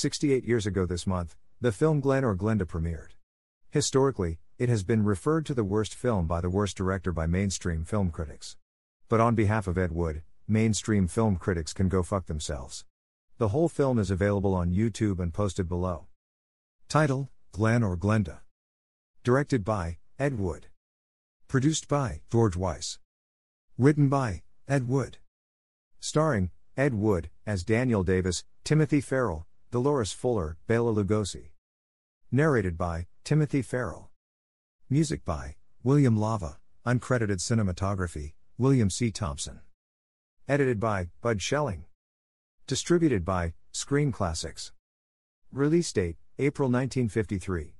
[0.00, 3.10] Sixty-eight years ago this month, the film Glen or Glenda premiered.
[3.68, 7.84] Historically, it has been referred to the worst film by the worst director by mainstream
[7.84, 8.56] film critics.
[9.10, 12.86] But on behalf of Ed Wood, mainstream film critics can go fuck themselves.
[13.36, 16.06] The whole film is available on YouTube and posted below.
[16.88, 18.38] Title Glen or Glenda.
[19.22, 20.68] Directed by Ed Wood.
[21.46, 22.98] Produced by George Weiss.
[23.76, 25.18] Written by Ed Wood.
[25.98, 31.50] Starring Ed Wood as Daniel Davis, Timothy Farrell, Dolores Fuller, Bela Lugosi.
[32.32, 34.10] Narrated by Timothy Farrell.
[34.88, 35.54] Music by
[35.84, 39.12] William Lava, uncredited cinematography, William C.
[39.12, 39.60] Thompson.
[40.48, 41.84] Edited by Bud Schelling.
[42.66, 44.72] Distributed by Screen Classics.
[45.52, 47.76] Release date April 1953.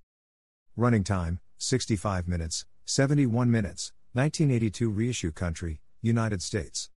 [0.77, 6.88] Running time 65 minutes, 71 minutes, 1982 reissue country, United States.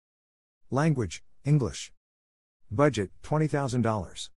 [0.69, 1.91] Language English.
[2.69, 4.30] Budget $20,000.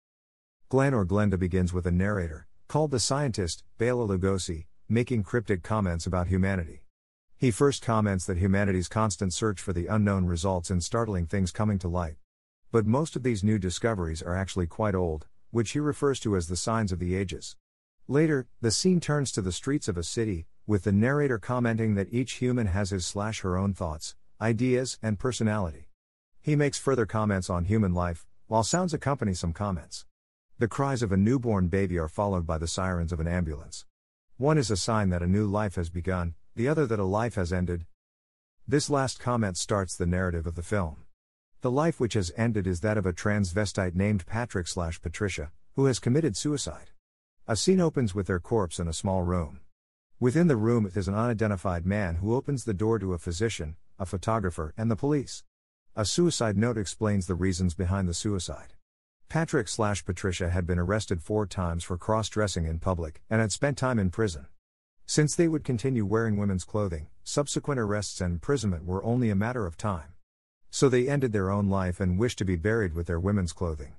[0.75, 6.05] Glen or Glenda begins with a narrator, called the scientist, Bela Lugosi, making cryptic comments
[6.05, 6.83] about humanity.
[7.37, 11.79] He first comments that humanity's constant search for the unknown results in startling things coming
[11.79, 12.17] to light.
[12.73, 16.49] But most of these new discoveries are actually quite old, which he refers to as
[16.49, 17.55] the signs of the ages.
[18.09, 22.11] Later, the scene turns to the streets of a city, with the narrator commenting that
[22.11, 25.88] each human has his slash her own thoughts, ideas, and personality.
[26.41, 30.05] He makes further comments on human life, while sounds accompany some comments.
[30.57, 33.85] The cries of a newborn baby are followed by the sirens of an ambulance.
[34.38, 37.35] One is a sign that a new life has begun, the other that a life
[37.35, 37.85] has ended.
[38.65, 41.03] This last comment starts the narrative of the film.
[41.59, 45.88] The life which has ended is that of a transvestite named Patrick slash Patricia, who
[45.88, 46.91] has committed suicide.
[47.49, 49.59] A scene opens with their corpse in a small room.
[50.21, 54.05] Within the room is an unidentified man who opens the door to a physician, a
[54.05, 55.44] photographer, and the police.
[55.97, 58.75] A suicide note explains the reasons behind the suicide.
[59.30, 63.52] Patrick slash Patricia had been arrested four times for cross dressing in public and had
[63.52, 64.47] spent time in prison.
[65.06, 69.66] Since they would continue wearing women's clothing, subsequent arrests and imprisonment were only a matter
[69.66, 70.13] of time.
[70.69, 73.96] So they ended their own life and wished to be buried with their women's clothing.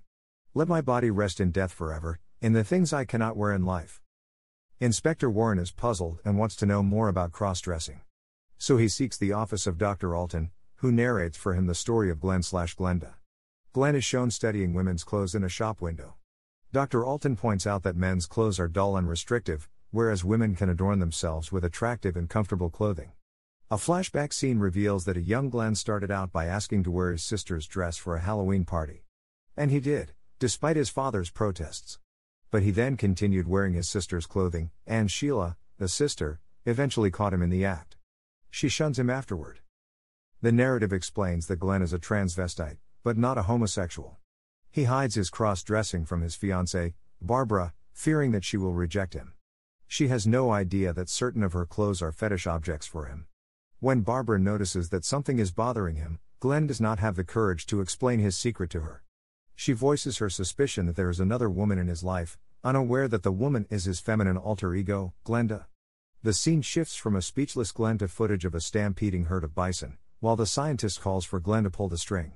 [0.55, 4.01] Let my body rest in death forever, in the things I cannot wear in life.
[4.81, 8.01] Inspector Warren is puzzled and wants to know more about cross dressing.
[8.59, 10.15] So he seeks the office of Dr.
[10.15, 13.15] Alton, who narrates for him the story of Glen slash Glenda.
[13.77, 16.15] Glen is shown studying women's clothes in a shop window.
[16.73, 17.05] Dr.
[17.05, 21.53] Alton points out that men's clothes are dull and restrictive, whereas women can adorn themselves
[21.53, 23.13] with attractive and comfortable clothing.
[23.71, 27.23] A flashback scene reveals that a young Glen started out by asking to wear his
[27.23, 29.05] sister's dress for a Halloween party.
[29.59, 31.99] And he did, despite his father's protests.
[32.51, 37.43] But he then continued wearing his sister's clothing, and Sheila, the sister, eventually caught him
[37.43, 37.99] in the act.
[38.51, 39.61] She shuns him afterward.
[40.41, 44.17] The narrative explains that Glen is a transvestite, but not a homosexual.
[44.69, 49.35] He hides his cross dressing from his fiancée, Barbara, fearing that she will reject him.
[49.87, 53.29] She has no idea that certain of her clothes are fetish objects for him.
[53.79, 57.81] When Barbara notices that something is bothering him, Glen does not have the courage to
[57.81, 59.05] explain his secret to her.
[59.55, 63.31] She voices her suspicion that there is another woman in his life, unaware that the
[63.31, 65.67] woman is his feminine alter ego, Glenda.
[66.25, 69.99] The scene shifts from a speechless Glen to footage of a stampeding herd of bison,
[70.19, 72.33] while the scientist calls for Glen to pull the string.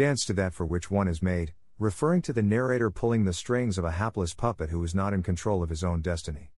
[0.00, 3.76] Dance to that for which one is made, referring to the narrator pulling the strings
[3.76, 6.52] of a hapless puppet who is not in control of his own destiny.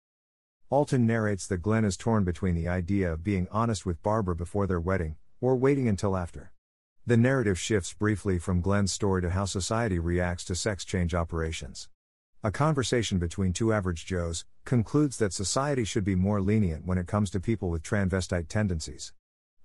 [0.70, 4.68] Alton narrates that Glen is torn between the idea of being honest with Barbara before
[4.68, 6.52] their wedding, or waiting until after.
[7.08, 11.90] The narrative shifts briefly from Glen's story to how society reacts to sex change operations.
[12.44, 17.08] A conversation between two average Joes concludes that society should be more lenient when it
[17.08, 19.14] comes to people with transvestite tendencies.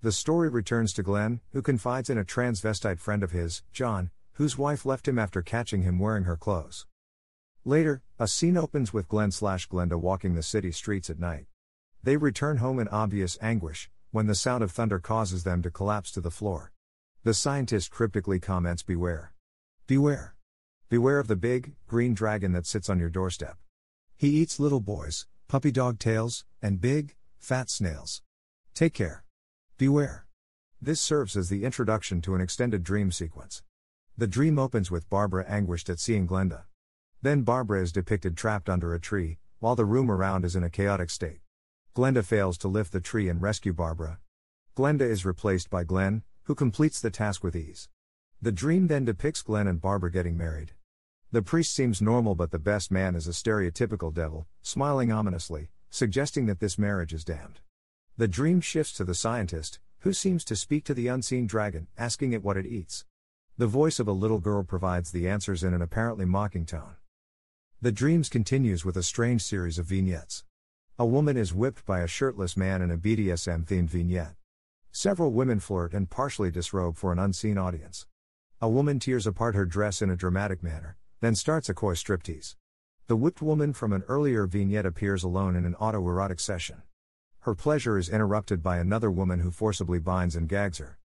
[0.02, 4.58] The story returns to Glen, who confides in a transvestite friend of his, John, whose
[4.58, 6.86] wife left him after catching him wearing her clothes.
[7.64, 11.46] Later, a scene opens with Glen slash Glenda walking the city streets at night.
[12.02, 16.12] They return home in obvious anguish, when the sound of thunder causes them to collapse
[16.12, 16.72] to the floor.
[17.24, 19.32] The scientist cryptically comments Beware.
[19.86, 20.36] Beware.
[20.88, 23.56] Beware of the big, green dragon that sits on your doorstep.
[24.16, 28.22] He eats little boys, puppy dog tails, and big, fat snails.
[28.74, 29.25] Take care.
[29.78, 30.24] Beware.
[30.80, 33.62] This serves as the introduction to an extended dream sequence.
[34.16, 36.64] The dream opens with Barbara anguished at seeing Glenda.
[37.20, 40.70] Then Barbara is depicted trapped under a tree, while the room around is in a
[40.70, 41.40] chaotic state.
[41.94, 44.18] Glenda fails to lift the tree and rescue Barbara.
[44.74, 47.90] Glenda is replaced by Glen, who completes the task with ease.
[48.40, 50.72] The dream then depicts Glen and Barbara getting married.
[51.32, 56.46] The priest seems normal, but the best man is a stereotypical devil, smiling ominously, suggesting
[56.46, 57.60] that this marriage is damned.
[58.18, 62.32] The dream shifts to the scientist, who seems to speak to the unseen dragon, asking
[62.32, 63.04] it what it eats.
[63.58, 66.96] The voice of a little girl provides the answers in an apparently mocking tone.
[67.82, 70.44] The dreams continues with a strange series of vignettes.
[70.98, 74.36] A woman is whipped by a shirtless man in a BDSM themed vignette.
[74.90, 78.06] Several women flirt and partially disrobe for an unseen audience.
[78.62, 82.56] A woman tears apart her dress in a dramatic manner, then starts a coy striptease.
[83.08, 86.80] The whipped woman from an earlier vignette appears alone in an autoerotic session.
[87.46, 90.98] Her pleasure is interrupted by another woman who forcibly binds and gags her.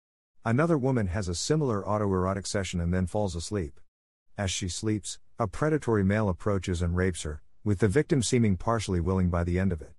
[0.46, 3.78] Another woman has a similar autoerotic session and then falls asleep.
[4.38, 9.02] As she sleeps, a predatory male approaches and rapes her, with the victim seeming partially
[9.02, 9.92] willing by the end of it.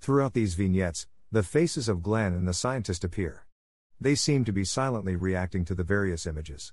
[0.00, 3.44] Throughout these vignettes, the faces of Glen and the scientist appear.
[4.00, 6.72] They seem to be silently reacting to the various images.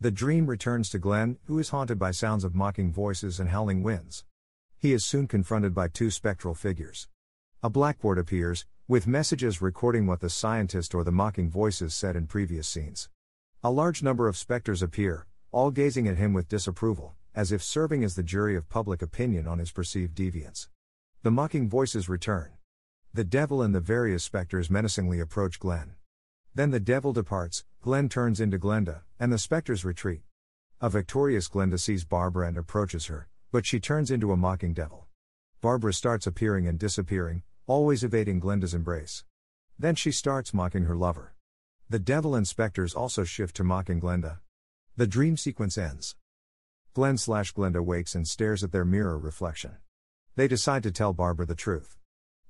[0.00, 3.82] The dream returns to Glen, who is haunted by sounds of mocking voices and howling
[3.82, 4.24] winds.
[4.78, 7.06] He is soon confronted by two spectral figures.
[7.62, 12.26] A blackboard appears, with messages recording what the scientist or the mocking voices said in
[12.26, 13.10] previous scenes.
[13.62, 18.02] A large number of specters appear, all gazing at him with disapproval, as if serving
[18.02, 20.68] as the jury of public opinion on his perceived deviance.
[21.22, 22.52] The mocking voices return.
[23.12, 25.96] The devil and the various specters menacingly approach Glen.
[26.54, 30.22] Then the devil departs, Glen turns into Glenda, and the specters retreat.
[30.80, 35.08] A victorious Glenda sees Barbara and approaches her, but she turns into a mocking devil.
[35.60, 39.24] Barbara starts appearing and disappearing, always evading Glenda's embrace.
[39.78, 41.34] Then she starts mocking her lover.
[41.88, 44.40] The devil inspectors also shift to mocking Glenda.
[44.96, 46.16] The dream sequence ends.
[46.94, 49.76] Glen slash Glenda wakes and stares at their mirror reflection.
[50.34, 51.96] They decide to tell Barbara the truth.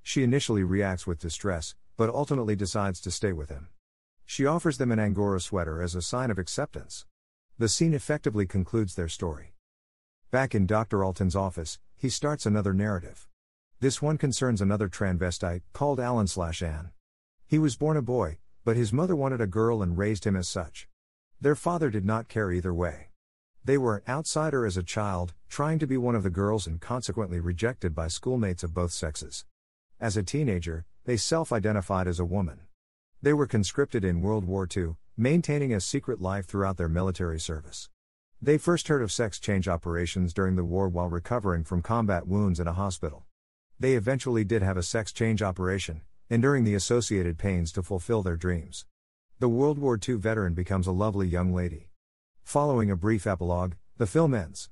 [0.01, 3.67] She initially reacts with distress, but ultimately decides to stay with him.
[4.25, 7.05] She offers them an Angora sweater as a sign of acceptance.
[7.59, 9.53] The scene effectively concludes their story.
[10.31, 11.03] Back in Dr.
[11.03, 13.27] Alton's office, he starts another narrative.
[13.81, 16.91] This one concerns another transvestite, called Alan slash Anne.
[17.47, 20.47] He was born a boy, but his mother wanted a girl and raised him as
[20.47, 20.87] such.
[21.41, 23.07] Their father did not care either way.
[23.65, 26.79] They were an outsider as a child, trying to be one of the girls and
[26.79, 29.45] consequently rejected by schoolmates of both sexes.
[29.99, 32.59] As a teenager, they self identified as a woman.
[33.23, 37.89] They were conscripted in World War II, maintaining a secret life throughout their military service.
[38.39, 42.59] They first heard of sex change operations during the war while recovering from combat wounds
[42.59, 43.25] in a hospital.
[43.81, 48.37] They eventually did have a sex change operation, enduring the associated pains to fulfill their
[48.37, 48.85] dreams.
[49.39, 51.89] The World War II veteran becomes a lovely young lady.
[52.43, 54.69] Following a brief epilogue, the film ends.